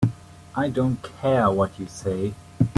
I 0.55 0.69
don't 0.71 0.97
care 1.03 1.51
what 1.51 1.79
you 1.79 1.85
say. 1.85 2.33